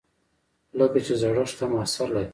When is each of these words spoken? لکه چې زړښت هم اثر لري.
لکه 0.77 0.99
چې 1.05 1.13
زړښت 1.21 1.57
هم 1.61 1.73
اثر 1.83 2.07
لري. 2.15 2.29